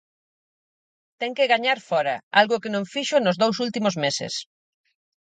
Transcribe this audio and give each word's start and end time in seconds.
Ten 1.19 1.31
que 1.37 1.49
gañar 1.53 1.79
fóra, 1.89 2.15
algo 2.39 2.61
que 2.61 2.73
non 2.75 2.89
fixo 2.93 3.17
nos 3.19 3.39
dous 3.43 3.57
últimos 3.65 3.95
meses. 4.03 4.33